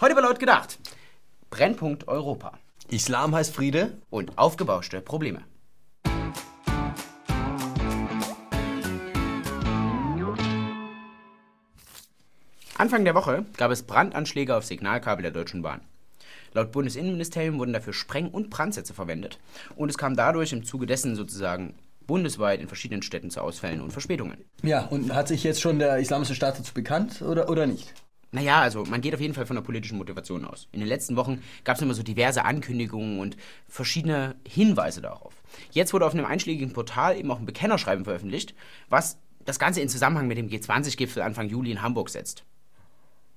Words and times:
Heute 0.00 0.16
war 0.16 0.22
laut 0.22 0.38
gedacht. 0.38 0.78
Brennpunkt 1.50 2.08
Europa. 2.08 2.58
Islam 2.88 3.34
heißt 3.34 3.54
Friede. 3.54 3.98
Und 4.08 4.38
aufgebauschte 4.38 5.02
Probleme. 5.02 5.42
Anfang 12.78 13.04
der 13.04 13.14
Woche 13.14 13.44
gab 13.58 13.70
es 13.70 13.82
Brandanschläge 13.82 14.56
auf 14.56 14.64
Signalkabel 14.64 15.22
der 15.22 15.32
Deutschen 15.32 15.60
Bahn. 15.60 15.82
Laut 16.54 16.72
Bundesinnenministerium 16.72 17.58
wurden 17.58 17.74
dafür 17.74 17.92
Spreng- 17.92 18.30
und 18.30 18.48
Brandsätze 18.48 18.94
verwendet 18.94 19.38
und 19.76 19.90
es 19.90 19.98
kam 19.98 20.16
dadurch 20.16 20.54
im 20.54 20.64
Zuge 20.64 20.86
dessen 20.86 21.14
sozusagen 21.14 21.74
bundesweit 22.06 22.62
in 22.62 22.68
verschiedenen 22.68 23.02
Städten 23.02 23.28
zu 23.28 23.42
Ausfällen 23.42 23.82
und 23.82 23.92
Verspätungen. 23.92 24.46
Ja, 24.62 24.86
und 24.86 25.14
hat 25.14 25.28
sich 25.28 25.44
jetzt 25.44 25.60
schon 25.60 25.78
der 25.78 25.98
Islamische 25.98 26.34
Staat 26.34 26.58
dazu 26.58 26.72
bekannt 26.72 27.20
oder, 27.20 27.50
oder 27.50 27.66
nicht? 27.66 27.92
Naja, 28.32 28.60
also 28.60 28.84
man 28.84 29.00
geht 29.00 29.14
auf 29.14 29.20
jeden 29.20 29.34
Fall 29.34 29.46
von 29.46 29.56
der 29.56 29.62
politischen 29.62 29.98
Motivation 29.98 30.44
aus. 30.44 30.68
In 30.70 30.80
den 30.80 30.88
letzten 30.88 31.16
Wochen 31.16 31.42
gab 31.64 31.76
es 31.76 31.82
immer 31.82 31.94
so 31.94 32.04
diverse 32.04 32.44
Ankündigungen 32.44 33.18
und 33.18 33.36
verschiedene 33.68 34.36
Hinweise 34.46 35.00
darauf. 35.00 35.34
Jetzt 35.72 35.92
wurde 35.92 36.06
auf 36.06 36.14
einem 36.14 36.26
einschlägigen 36.26 36.72
Portal 36.72 37.18
eben 37.18 37.30
auch 37.30 37.40
ein 37.40 37.46
Bekennerschreiben 37.46 38.04
veröffentlicht, 38.04 38.54
was 38.88 39.18
das 39.44 39.58
Ganze 39.58 39.80
in 39.80 39.88
Zusammenhang 39.88 40.28
mit 40.28 40.38
dem 40.38 40.48
G20-Gipfel 40.48 41.22
Anfang 41.22 41.48
Juli 41.48 41.72
in 41.72 41.82
Hamburg 41.82 42.08
setzt. 42.08 42.44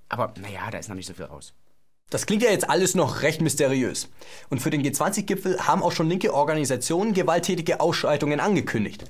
Aber 0.10 0.32
naja, 0.40 0.70
da 0.70 0.78
ist 0.78 0.90
noch 0.90 0.96
nicht 0.96 1.08
so 1.08 1.14
viel 1.14 1.26
raus. 1.26 1.54
Das 2.12 2.28
klingt 2.28 2.44
ja 2.44 2.52
jetzt 2.52 2.70
alles 2.70 2.94
noch 2.94 3.24
recht 3.24 3.42
mysteriös. 3.42 4.10
Und 4.52 4.62
für 4.62 4.70
den 4.70 4.84
G20-Gipfel 4.84 5.66
haben 5.66 5.82
auch 5.82 5.92
schon 5.92 6.08
linke 6.08 6.32
Organisationen 6.32 7.16
gewalttätige 7.16 7.80
Ausschreitungen 7.80 8.40
angekündigt. 8.40 9.06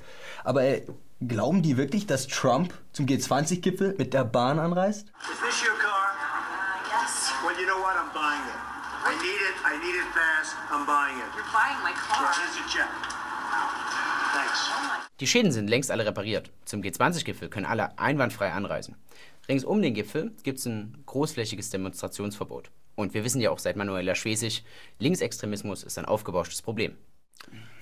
Aber 0.45 0.63
äh, 0.63 0.83
glauben 1.21 1.61
die 1.61 1.77
wirklich, 1.77 2.05
dass 2.07 2.27
Trump 2.27 2.73
zum 2.91 3.05
G20-Gipfel 3.05 3.95
mit 3.97 4.13
der 4.13 4.23
Bahn 4.23 4.59
anreist? 4.59 5.07
Is 5.07 5.39
this 5.39 5.63
your 5.67 5.77
car? 5.79 6.13
Uh, 6.13 7.01
yes. 7.01 7.31
Well, 7.43 7.55
you 7.59 7.65
know 7.65 7.81
what? 7.81 7.95
I'm 7.95 8.11
buying 8.13 8.41
it. 8.43 8.73
I 9.05 9.15
need 9.21 9.41
it. 9.41 9.55
I 9.63 9.77
need 9.77 9.95
it 9.95 10.07
fast. 10.13 10.55
I'm 10.71 10.85
buying 10.85 11.17
it. 11.17 11.29
You're 11.35 11.51
buying 11.51 11.77
my 11.83 11.93
car. 11.93 12.31
Here's 12.33 12.57
your 12.57 12.67
check. 12.67 12.89
Thanks. 14.33 14.69
Oh. 14.71 15.03
Die 15.19 15.27
Schäden 15.27 15.51
sind 15.51 15.69
längst 15.69 15.91
alle 15.91 16.05
repariert. 16.05 16.51
Zum 16.65 16.81
G20-Gipfel 16.81 17.49
können 17.49 17.65
alle 17.65 17.97
einwandfrei 17.99 18.51
anreisen. 18.51 18.95
Rings 19.47 19.63
um 19.63 19.81
den 19.81 19.93
Gipfel 19.93 20.31
gibt 20.43 20.59
es 20.59 20.65
ein 20.65 21.03
großflächiges 21.05 21.69
Demonstrationsverbot. 21.69 22.71
Und 22.95 23.13
wir 23.13 23.23
wissen 23.23 23.41
ja 23.41 23.49
auch 23.49 23.59
seit 23.59 23.75
Manuela 23.75 24.15
Schwesig, 24.15 24.63
Linksextremismus 24.99 25.83
ist 25.83 25.97
ein 25.97 26.05
aufgebauschtes 26.05 26.61
Problem. 26.61 26.95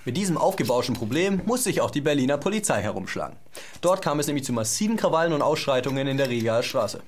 Mit 0.04 0.16
diesem 0.16 0.36
aufgebauschten 0.36 0.96
Problem 0.96 1.42
muss 1.46 1.62
sich 1.62 1.80
auch 1.80 1.92
die 1.92 2.00
Berliner 2.00 2.36
Polizei 2.36 2.82
herumschlagen. 2.82 3.36
Dort 3.82 4.02
kam 4.02 4.18
es 4.18 4.26
nämlich 4.26 4.44
zu 4.44 4.52
massiven 4.52 4.96
Krawallen 4.96 5.32
und 5.32 5.42
Ausschreitungen 5.42 6.08
in 6.08 6.16
der 6.16 6.28
Rigaer 6.28 6.64
Straße. 6.64 7.00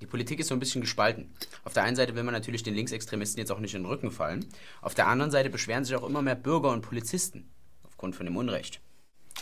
Die 0.00 0.06
Politik 0.06 0.40
ist 0.40 0.48
so 0.48 0.54
ein 0.54 0.60
bisschen 0.60 0.80
gespalten. 0.80 1.34
Auf 1.64 1.74
der 1.74 1.82
einen 1.82 1.96
Seite 1.96 2.14
will 2.14 2.22
man 2.22 2.32
natürlich 2.32 2.62
den 2.62 2.74
Linksextremisten 2.74 3.38
jetzt 3.38 3.52
auch 3.52 3.58
nicht 3.58 3.74
in 3.74 3.82
den 3.82 3.90
Rücken 3.90 4.10
fallen. 4.10 4.46
Auf 4.80 4.94
der 4.94 5.06
anderen 5.06 5.30
Seite 5.30 5.50
beschweren 5.50 5.84
sich 5.84 5.94
auch 5.94 6.08
immer 6.08 6.22
mehr 6.22 6.34
Bürger 6.34 6.70
und 6.70 6.80
Polizisten 6.80 7.50
aufgrund 7.82 8.16
von 8.16 8.24
dem 8.24 8.38
Unrecht. 8.38 8.80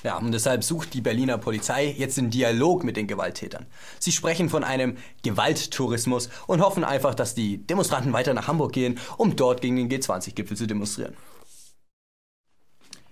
Ja, 0.03 0.19
und 0.19 0.33
deshalb 0.33 0.65
sucht 0.65 0.93
die 0.95 1.01
Berliner 1.01 1.39
Polizei 1.39 1.95
jetzt 1.97 2.17
den 2.17 2.31
Dialog 2.31 2.83
mit 2.83 2.97
den 2.97 3.07
Gewalttätern. 3.07 3.67
Sie 4.01 4.11
sprechen 4.11 4.49
von 4.49 4.65
einem 4.65 4.97
Gewalttourismus 5.23 6.31
und 6.49 6.61
hoffen 6.61 6.83
einfach, 6.83 7.15
dass 7.15 7.37
die 7.37 7.65
Demonstranten 7.65 8.12
weiter 8.12 8.35
nach 8.35 8.49
Hamburg 8.49 8.73
gehen, 8.73 8.99
um 9.17 9.37
dort 9.37 9.61
gegen 9.61 9.77
den 9.77 9.89
G20-Gipfel 9.89 10.57
zu 10.57 10.67
demonstrieren. 10.67 11.17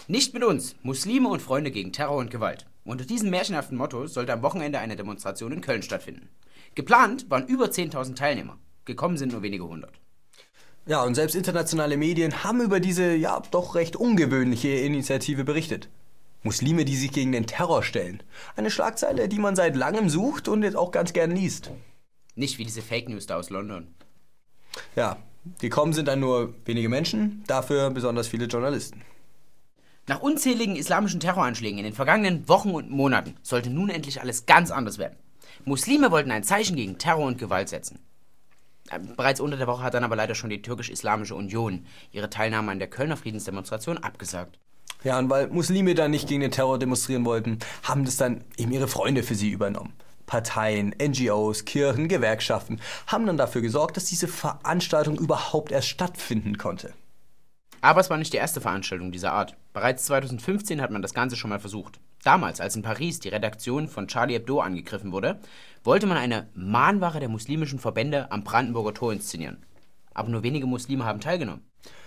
Nicht 0.09 0.35
mit 0.35 0.45
uns, 0.45 0.77
Muslime 0.85 1.29
und 1.29 1.43
Freunde 1.43 1.73
gegen 1.73 1.93
Terror 1.93 2.19
und 2.19 2.31
Gewalt. 2.31 2.65
Unter 2.85 3.05
diesem 3.05 3.31
märchenhaften 3.31 3.77
Motto 3.77 4.07
sollte 4.07 4.33
am 4.33 4.43
Wochenende 4.43 4.79
eine 4.79 4.95
Demonstration 4.95 5.51
in 5.51 5.61
Köln 5.61 5.83
stattfinden. 5.83 6.29
Geplant 6.77 7.29
waren 7.29 7.49
über 7.49 7.67
10.000 7.67 8.15
Teilnehmer. 8.15 8.57
Gekommen 8.85 9.17
sind 9.17 9.33
nur 9.33 9.43
wenige 9.43 9.67
hundert. 9.67 9.99
Ja, 10.87 11.03
und 11.03 11.17
selbst 11.17 11.35
internationale 11.35 11.97
Medien 11.97 12.45
haben 12.45 12.61
über 12.61 12.79
diese 12.79 13.17
ja 13.17 13.43
doch 13.51 13.75
recht 13.75 13.97
ungewöhnliche 13.97 14.69
Initiative 14.69 15.43
berichtet. 15.43 15.89
Muslime, 16.45 16.85
die 16.85 16.95
sich 16.95 17.11
gegen 17.11 17.33
den 17.33 17.49
Terror 17.49 17.83
stellen. 17.83 18.23
Eine 18.55 18.71
Schlagzeile, 18.71 19.29
die 19.29 19.41
man 19.41 19.57
seit 19.57 19.75
langem 19.75 20.09
sucht 20.09 20.47
und 20.47 20.63
jetzt 20.63 20.77
auch 20.77 20.93
ganz 20.93 21.13
gern 21.15 21.33
liest. 21.33 21.73
Nicht 22.37 22.59
wie 22.59 22.65
diese 22.65 22.83
Fake 22.83 23.09
News 23.09 23.27
da 23.27 23.39
aus 23.39 23.51
London. 23.51 23.89
Ja, 24.95 25.17
gekommen 25.59 25.95
sind 25.95 26.07
dann 26.07 26.21
nur 26.21 26.55
wenige 26.65 26.89
Menschen, 26.89 27.43
dafür 27.49 27.91
besonders 27.91 28.29
viele 28.29 28.47
Journalisten. 28.47 29.03
Nach 30.09 30.21
unzähligen 30.21 30.77
islamischen 30.77 31.19
Terroranschlägen 31.19 31.79
in 31.79 31.85
den 31.85 31.93
vergangenen 31.93 32.49
Wochen 32.49 32.71
und 32.71 32.91
Monaten 32.91 33.35
sollte 33.43 33.71
nun 33.71 33.89
endlich 33.89 34.21
alles 34.21 34.47
ganz 34.47 34.71
anders 34.71 34.99
werden. 34.99 35.17
Muslime 35.65 36.13
wollten 36.13 36.31
ein 36.31 36.45
Zeichen 36.45 36.77
gegen 36.77 36.99
Terror 36.99 37.27
und 37.27 37.39
Gewalt 37.39 37.69
setzen. 37.69 37.99
Äh, 38.89 39.01
Bereits 39.17 39.41
unter 39.41 39.57
der 39.57 39.67
Woche 39.67 39.83
hat 39.83 39.95
dann 39.95 40.05
aber 40.05 40.15
leider 40.15 40.37
schon 40.37 40.51
die 40.51 40.63
türkisch-islamische 40.63 41.35
Union 41.35 41.87
ihre 42.13 42.31
Teilnahme 42.31 42.71
an 42.71 42.79
der 42.79 42.89
Kölner 42.89 43.17
Friedensdemonstration 43.17 43.99
abgesagt. 43.99 44.61
Ja, 45.03 45.19
und 45.19 45.29
weil 45.29 45.49
Muslime 45.49 45.97
dann 45.97 46.13
nicht 46.13 46.29
gegen 46.29 46.41
den 46.41 46.53
Terror 46.53 46.79
demonstrieren 46.79 47.25
wollten, 47.25 47.59
haben 47.83 48.05
das 48.05 48.17
dann 48.17 48.45
eben 48.57 48.71
ihre 48.71 48.89
Freunde 48.89 49.25
für 49.25 49.35
sie 49.35 49.51
übernommen. 49.51 49.93
Parteien, 50.27 50.95
NGOs, 51.01 51.65
Kirchen, 51.65 52.09
Gewerkschaften 52.09 52.81
haben 53.09 53.27
dann 53.27 53.37
dafür 53.37 53.61
gesorgt, 53.61 53.97
dass 53.97 54.07
diese 54.07 54.29
Veranstaltung 54.29 55.19
überhaupt 55.19 55.73
erst 55.73 55.89
stattfinden 55.89 56.59
konnte. 56.59 56.95
Aber 57.81 58.01
es 58.01 58.11
war 58.11 58.17
nicht 58.17 58.33
die 58.33 58.39
erste 58.39 58.61
Veranstaltung 58.61 59.13
dieser 59.13 59.33
Art. 59.33 59.57
Bereits 59.73 60.05
2015 60.07 60.81
hat 60.81 60.91
man 60.91 61.03
das 61.03 61.15
Ganze 61.15 61.37
schon 61.37 61.51
mal 61.51 61.61
versucht. 61.61 62.01
Damals, 62.23 62.61
als 62.61 62.77
in 62.77 62.83
Paris 62.83 63.21
die 63.21 63.29
Redaktion 63.29 63.89
von 63.89 64.09
Charlie 64.09 64.35
Hebdo 64.35 64.61
angegriffen 64.61 65.13
wurde, 65.13 65.39
wollte 65.85 66.07
man 66.07 66.17
eine 66.17 66.49
Mahnwache 66.55 67.21
der 67.21 67.29
muslimischen 67.29 67.79
Verbände 67.79 68.33
am 68.33 68.43
Brandenburger 68.43 68.95
Tor 68.95 69.13
inszenieren. 69.13 69.65
Aber 70.15 70.29
nur 70.29 70.43
wenige 70.43 70.67
Muslime 70.67 71.05
haben 71.05 71.21
teilgenommen. 71.21 71.63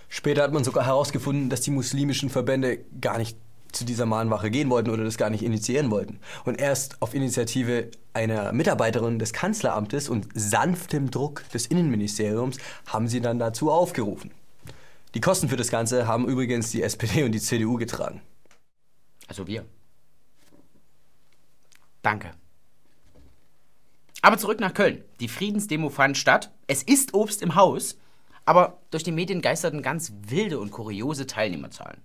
Später 0.08 0.42
hat 0.42 0.52
man 0.52 0.64
sogar 0.64 0.84
herausgefunden, 0.84 1.48
dass 1.48 1.60
die 1.60 1.70
muslimischen 1.70 2.28
Verbände 2.28 2.78
gar 3.00 3.18
nicht 3.18 3.38
zu 3.72 3.84
dieser 3.84 4.06
Mahnwache 4.06 4.50
gehen 4.50 4.68
wollten 4.68 4.90
oder 4.90 5.04
das 5.04 5.16
gar 5.16 5.30
nicht 5.30 5.44
initiieren 5.44 5.90
wollten. 5.90 6.18
Und 6.44 6.60
erst 6.60 7.00
auf 7.00 7.14
Initiative 7.14 7.90
einer 8.12 8.52
Mitarbeiterin 8.52 9.18
des 9.18 9.32
Kanzleramtes 9.32 10.08
und 10.08 10.26
sanftem 10.34 11.10
Druck 11.10 11.48
des 11.50 11.66
Innenministeriums 11.66 12.58
haben 12.86 13.08
sie 13.08 13.20
dann 13.20 13.38
dazu 13.38 13.70
aufgerufen. 13.70 14.32
Die 15.14 15.20
Kosten 15.20 15.48
für 15.48 15.56
das 15.56 15.70
Ganze 15.70 16.06
haben 16.06 16.26
übrigens 16.28 16.70
die 16.70 16.82
SPD 16.82 17.24
und 17.24 17.32
die 17.32 17.40
CDU 17.40 17.76
getragen. 17.76 18.22
Also 19.26 19.46
wir. 19.46 19.64
Danke. 22.02 22.30
Aber 24.22 24.38
zurück 24.38 24.60
nach 24.60 24.74
Köln. 24.74 25.02
Die 25.18 25.28
Friedensdemo 25.28 25.88
fand 25.88 26.16
statt. 26.16 26.52
Es 26.66 26.82
ist 26.82 27.14
Obst 27.14 27.42
im 27.42 27.54
Haus. 27.54 27.96
Aber 28.44 28.78
durch 28.90 29.02
die 29.02 29.12
Medien 29.12 29.42
geisterten 29.42 29.82
ganz 29.82 30.12
wilde 30.26 30.58
und 30.58 30.70
kuriose 30.70 31.26
Teilnehmerzahlen. 31.26 32.00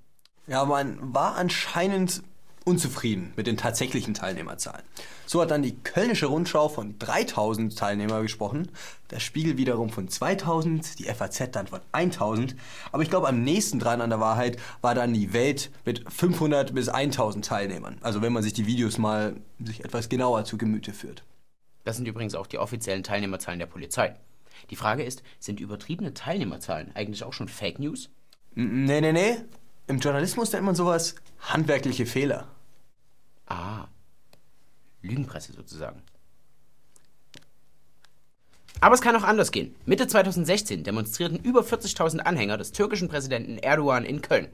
Ja, 0.48 0.66
man 0.66 1.14
war 1.14 1.36
anscheinend 1.36 2.24
unzufrieden 2.66 3.32
mit 3.36 3.48
den 3.48 3.58
tatsächlichen 3.58 4.14
Teilnehmerzahlen. 4.14 4.84
So 5.26 5.42
hat 5.42 5.52
dann 5.52 5.62
die 5.62 5.78
Kölnische 5.78 6.26
Rundschau 6.26 6.68
von 6.68 7.00
3000 7.00 7.78
Teilnehmer 7.78 8.22
gesprochen, 8.22 8.70
der 9.12 9.20
Spiegel 9.20 9.58
wiederum 9.58 9.90
von 9.90 10.08
2000, 10.08 11.00
die 11.00 11.06
FAZ 11.06 11.52
dann 11.52 11.68
von 11.68 11.80
1000. 11.92 12.56
Aber 12.92 13.04
ich 13.04 13.10
glaube, 13.10 13.28
am 13.28 13.44
nächsten 13.44 13.80
dran 13.80 14.02
an 14.02 14.10
der 14.10 14.20
Wahrheit 14.20 14.58
war 14.82 14.96
dann 14.96 15.14
die 15.14 15.32
Welt 15.32 15.72
mit 15.86 16.04
500 16.12 16.74
bis 16.74 16.90
1000 16.90 17.46
Teilnehmern. 17.46 17.98
Also 18.02 18.22
wenn 18.22 18.34
man 18.34 18.44
sich 18.44 18.54
die 18.54 18.66
Videos 18.66 18.98
mal 18.98 19.36
sich 19.64 19.86
etwas 19.86 20.10
genauer 20.10 20.44
zu 20.46 20.58
Gemüte 20.58 20.92
führt. 20.92 21.24
Das 21.84 21.98
sind 21.98 22.08
übrigens 22.08 22.34
auch 22.34 22.48
die 22.48 22.58
offiziellen 22.58 23.04
Teilnehmerzahlen 23.04 23.60
der 23.60 23.68
Polizei. 23.68 24.16
Die 24.72 24.76
Frage 24.76 25.04
ist, 25.04 25.22
sind 25.40 25.60
übertriebene 25.60 26.14
Teilnehmerzahlen 26.14 26.92
eigentlich 26.96 27.24
auch 27.24 27.34
schon 27.34 27.48
Fake 27.48 27.78
News? 27.78 28.10
Nee, 28.56 29.02
nee, 29.02 29.12
nee. 29.12 29.38
Im 29.88 30.00
Journalismus 30.00 30.52
nennt 30.52 30.66
man 30.66 30.76
sowas 30.76 31.16
handwerkliche 31.40 32.06
Fehler. 32.06 32.48
Ah. 33.48 33.86
Lügenpresse 35.02 35.54
sozusagen. 35.54 36.02
Aber 38.82 38.96
es 38.96 39.02
kann 39.02 39.16
auch 39.16 39.24
anders 39.24 39.52
gehen. 39.52 39.76
Mitte 39.86 40.08
2016 40.08 40.84
demonstrierten 40.84 41.40
über 41.40 41.62
40.000 41.62 42.20
Anhänger 42.20 42.58
des 42.58 42.72
türkischen 42.72 43.08
Präsidenten 43.08 43.58
Erdogan 43.60 44.06
in 44.06 44.22
Köln. 44.22 44.48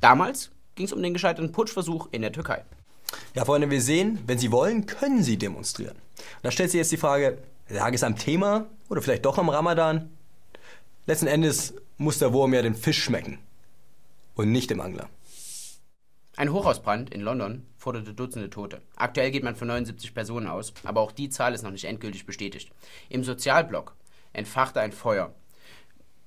Damals 0.00 0.50
ging 0.76 0.86
es 0.86 0.92
um 0.92 1.02
den 1.02 1.12
gescheiterten 1.12 1.52
Putschversuch 1.52 2.08
in 2.12 2.22
der 2.22 2.32
Türkei. 2.32 2.64
Ja, 3.34 3.44
Freunde, 3.44 3.70
wir 3.70 3.82
sehen, 3.82 4.20
wenn 4.26 4.38
Sie 4.38 4.52
wollen, 4.52 4.86
können 4.86 5.22
Sie 5.22 5.36
demonstrieren. 5.36 5.96
Und 5.96 6.44
da 6.44 6.50
stellt 6.50 6.70
sich 6.70 6.78
jetzt 6.78 6.92
die 6.92 6.96
Frage, 6.96 7.38
lag 7.68 7.92
es 7.92 8.04
am 8.04 8.16
Thema 8.16 8.66
oder 8.88 9.02
vielleicht 9.02 9.24
doch 9.24 9.38
am 9.38 9.48
Ramadan? 9.48 10.10
Letzten 11.06 11.26
Endes 11.26 11.74
muss 11.96 12.18
der 12.18 12.32
Wurm 12.32 12.54
ja 12.54 12.62
den 12.62 12.74
Fisch 12.74 13.02
schmecken 13.02 13.38
und 14.38 14.52
nicht 14.52 14.70
dem 14.70 14.80
Angler. 14.80 15.08
Ein 16.36 16.52
Hochhausbrand 16.52 17.12
in 17.12 17.20
London 17.20 17.66
forderte 17.76 18.14
Dutzende 18.14 18.48
Tote. 18.48 18.80
Aktuell 18.94 19.32
geht 19.32 19.42
man 19.42 19.56
von 19.56 19.66
79 19.66 20.14
Personen 20.14 20.46
aus, 20.46 20.72
aber 20.84 21.00
auch 21.00 21.10
die 21.10 21.28
Zahl 21.28 21.52
ist 21.52 21.64
noch 21.64 21.72
nicht 21.72 21.84
endgültig 21.84 22.24
bestätigt. 22.24 22.70
Im 23.08 23.24
Sozialblock 23.24 23.96
entfachte 24.32 24.80
ein 24.80 24.92
Feuer. 24.92 25.34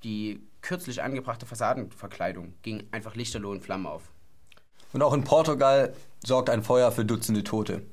Die 0.04 0.42
kürzlich 0.62 1.02
angebrachte 1.02 1.46
Fassadenverkleidung 1.46 2.54
ging 2.62 2.84
einfach 2.92 3.16
lichterloh 3.16 3.54
in 3.54 3.62
Flammen 3.62 3.88
auf. 3.88 4.04
Und 4.92 5.02
auch 5.02 5.14
in 5.14 5.24
Portugal 5.24 5.94
sorgt 6.26 6.50
ein 6.50 6.64
Feuer 6.64 6.92
für 6.92 7.06
Dutzende 7.06 7.46
Tote. 7.46 7.84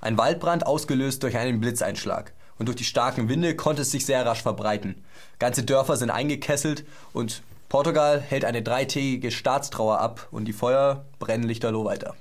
Ein 0.00 0.18
Waldbrand 0.18 0.66
ausgelöst 0.66 1.22
durch 1.22 1.36
einen 1.36 1.60
Blitzeinschlag. 1.60 2.32
Und 2.58 2.66
durch 2.66 2.76
die 2.76 2.84
starken 2.84 3.28
Winde 3.28 3.54
konnte 3.54 3.82
es 3.82 3.92
sich 3.92 4.04
sehr 4.04 4.26
rasch 4.26 4.42
verbreiten. 4.42 5.04
Ganze 5.38 5.62
Dörfer 5.62 5.96
sind 5.96 6.10
eingekesselt 6.10 6.84
und 7.12 7.42
Portugal 7.68 8.18
hält 8.20 8.46
eine 8.46 8.62
dreitägige 8.62 9.30
Staatstrauer 9.30 9.98
ab 10.00 10.28
und 10.30 10.46
die 10.46 10.54
Feuer 10.54 11.04
brennen 11.18 11.44
lichterloh 11.44 11.84
weiter. 11.84 12.16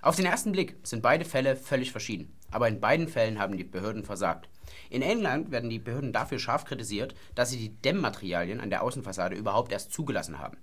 Auf 0.00 0.14
den 0.14 0.26
ersten 0.26 0.52
Blick 0.52 0.76
sind 0.84 1.02
beide 1.02 1.24
Fälle 1.24 1.56
völlig 1.56 1.90
verschieden. 1.90 2.36
Aber 2.52 2.68
in 2.68 2.80
beiden 2.80 3.08
Fällen 3.08 3.40
haben 3.40 3.56
die 3.56 3.64
Behörden 3.64 4.04
versagt. 4.04 4.48
In 4.88 5.02
England 5.02 5.50
werden 5.50 5.70
die 5.70 5.80
Behörden 5.80 6.12
dafür 6.12 6.38
scharf 6.38 6.64
kritisiert, 6.64 7.16
dass 7.34 7.50
sie 7.50 7.58
die 7.58 7.82
Dämmmaterialien 7.82 8.60
an 8.60 8.70
der 8.70 8.82
Außenfassade 8.82 9.34
überhaupt 9.34 9.72
erst 9.72 9.92
zugelassen 9.92 10.38
haben. 10.38 10.56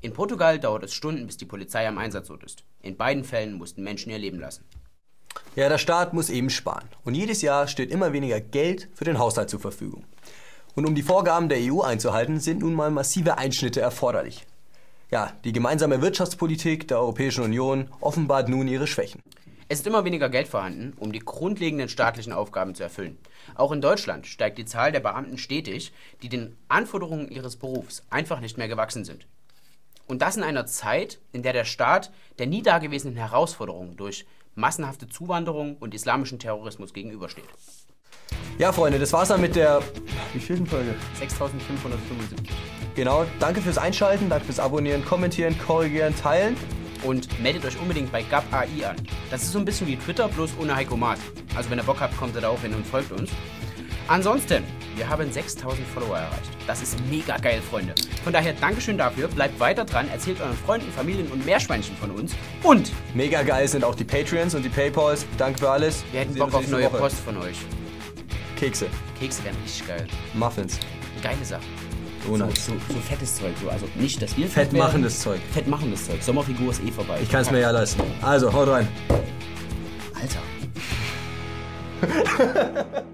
In 0.00 0.12
Portugal 0.12 0.58
dauert 0.58 0.82
es 0.82 0.92
Stunden, 0.92 1.26
bis 1.26 1.36
die 1.36 1.46
Polizei 1.46 1.86
am 1.86 1.98
Einsatzort 1.98 2.42
ist. 2.42 2.64
In 2.80 2.96
beiden 2.96 3.22
Fällen 3.22 3.54
mussten 3.54 3.84
Menschen 3.84 4.10
ihr 4.10 4.18
Leben 4.18 4.40
lassen. 4.40 4.64
Ja, 5.54 5.68
der 5.68 5.78
Staat 5.78 6.12
muss 6.12 6.30
eben 6.30 6.50
sparen. 6.50 6.88
Und 7.04 7.14
jedes 7.14 7.42
Jahr 7.42 7.68
steht 7.68 7.90
immer 7.90 8.12
weniger 8.12 8.40
Geld 8.40 8.88
für 8.94 9.04
den 9.04 9.18
Haushalt 9.18 9.50
zur 9.50 9.60
Verfügung. 9.60 10.04
Und 10.74 10.86
um 10.86 10.94
die 10.94 11.02
Vorgaben 11.02 11.48
der 11.50 11.58
EU 11.60 11.82
einzuhalten, 11.82 12.40
sind 12.40 12.60
nun 12.60 12.74
mal 12.74 12.90
massive 12.90 13.36
Einschnitte 13.36 13.80
erforderlich. 13.80 14.46
Ja, 15.10 15.32
die 15.44 15.52
gemeinsame 15.52 16.00
Wirtschaftspolitik 16.00 16.88
der 16.88 16.98
Europäischen 16.98 17.44
Union 17.44 17.88
offenbart 18.00 18.48
nun 18.48 18.66
ihre 18.66 18.86
Schwächen. 18.86 19.20
Es 19.68 19.80
ist 19.80 19.86
immer 19.86 20.04
weniger 20.04 20.30
Geld 20.30 20.48
vorhanden, 20.48 20.94
um 20.98 21.12
die 21.12 21.18
grundlegenden 21.18 21.90
staatlichen 21.90 22.32
Aufgaben 22.32 22.74
zu 22.74 22.82
erfüllen. 22.82 23.18
Auch 23.54 23.72
in 23.72 23.82
Deutschland 23.82 24.26
steigt 24.26 24.56
die 24.56 24.64
Zahl 24.64 24.92
der 24.92 25.00
Beamten 25.00 25.36
stetig, 25.36 25.92
die 26.22 26.30
den 26.30 26.56
Anforderungen 26.68 27.30
ihres 27.30 27.56
Berufs 27.56 28.02
einfach 28.08 28.40
nicht 28.40 28.56
mehr 28.56 28.68
gewachsen 28.68 29.04
sind. 29.04 29.26
Und 30.06 30.22
das 30.22 30.36
in 30.36 30.42
einer 30.42 30.66
Zeit, 30.66 31.20
in 31.32 31.42
der 31.42 31.52
der 31.52 31.64
Staat 31.64 32.10
der 32.38 32.46
nie 32.46 32.62
dagewesenen 32.62 33.16
Herausforderung 33.16 33.96
durch 33.96 34.26
massenhafte 34.54 35.08
Zuwanderung 35.08 35.76
und 35.76 35.94
islamischen 35.94 36.38
Terrorismus 36.38 36.92
gegenübersteht. 36.92 37.48
Ja, 38.58 38.72
Freunde, 38.72 38.98
das 38.98 39.12
war's 39.12 39.28
dann 39.28 39.40
mit 39.40 39.56
der. 39.56 39.80
Wie 40.32 40.40
vielen 40.40 40.66
Folge? 40.66 40.94
6575. 41.18 42.38
Genau, 42.94 43.24
danke 43.40 43.60
fürs 43.60 43.78
Einschalten, 43.78 44.28
danke 44.28 44.46
fürs 44.46 44.58
Abonnieren, 44.60 45.04
Kommentieren, 45.04 45.56
Korrigieren, 45.66 46.14
Teilen. 46.16 46.56
Und 47.02 47.26
meldet 47.42 47.64
euch 47.64 47.78
unbedingt 47.80 48.12
bei 48.12 48.22
GAP 48.22 48.44
AI 48.52 48.86
an. 48.86 48.96
Das 49.30 49.42
ist 49.42 49.52
so 49.52 49.58
ein 49.58 49.64
bisschen 49.64 49.86
wie 49.88 49.96
Twitter, 49.96 50.28
bloß 50.28 50.50
ohne 50.60 50.76
Heiko 50.76 50.96
Maas. 50.96 51.18
Also 51.56 51.68
wenn 51.70 51.78
ihr 51.78 51.84
Bock 51.84 52.00
habt, 52.00 52.16
kommt 52.16 52.34
ihr 52.36 52.42
da 52.42 52.48
auch 52.48 52.60
hin 52.60 52.74
und 52.74 52.86
folgt 52.86 53.10
uns. 53.10 53.30
Ansonsten, 54.06 54.62
wir 54.94 55.08
haben 55.08 55.30
6000 55.32 55.86
Follower 55.88 56.18
erreicht. 56.18 56.50
Das 56.66 56.82
ist 56.82 56.98
mega 57.10 57.38
geil, 57.38 57.60
Freunde. 57.68 57.94
Von 58.22 58.32
daher 58.32 58.52
Dankeschön 58.52 58.98
dafür, 58.98 59.28
bleibt 59.28 59.58
weiter 59.58 59.84
dran, 59.84 60.08
erzählt 60.10 60.40
euren 60.40 60.56
Freunden, 60.56 60.92
Familien 60.92 61.26
und 61.32 61.44
Meerschweinchen 61.44 61.96
von 61.96 62.10
uns. 62.10 62.34
Und 62.62 62.92
Mega 63.14 63.42
geil 63.42 63.66
sind 63.66 63.84
auch 63.84 63.94
die 63.94 64.04
Patreons 64.04 64.54
und 64.54 64.62
die 64.64 64.68
Paypals. 64.68 65.26
Danke 65.38 65.60
für 65.60 65.70
alles. 65.70 66.04
wir 66.12 66.20
hätten 66.20 66.34
Sehen 66.34 66.40
Bock 66.40 66.54
auf 66.54 66.68
neue 66.68 66.84
Woche. 66.84 66.98
Post 66.98 67.16
von 67.20 67.36
euch. 67.38 67.56
Kekse, 68.62 68.86
Kekse 69.18 69.42
wären 69.42 69.56
richtig 69.64 69.88
geil. 69.88 70.06
Muffins, 70.34 70.78
Geile 71.20 71.44
Sache. 71.44 71.62
So, 72.24 72.36
Donuts. 72.38 72.66
so, 72.66 72.72
so 72.88 73.00
fettes 73.00 73.34
Zeug. 73.34 73.54
So. 73.60 73.68
Also 73.68 73.88
nicht, 73.96 74.22
dass 74.22 74.36
wir 74.36 74.46
Fett 74.46 74.72
werden. 74.72 74.78
machendes 74.78 75.18
Zeug. 75.18 75.40
Fett 75.52 75.66
machendes 75.66 76.06
Zeug. 76.06 76.22
Sommerfigur 76.22 76.70
ist 76.70 76.80
eh 76.84 76.92
vorbei. 76.92 77.18
Ich 77.20 77.28
kann 77.28 77.42
es 77.42 77.50
mir 77.50 77.58
ja 77.58 77.72
leisten. 77.72 78.02
Also, 78.20 78.52
haut 78.52 78.68
rein. 78.68 78.86
Alter. 80.14 80.38